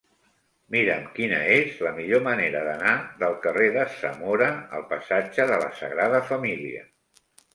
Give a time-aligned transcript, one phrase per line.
[0.75, 5.71] Mira'm quina és la millor manera d'anar del carrer de Zamora al passatge de la
[5.83, 6.83] Sagrada Família.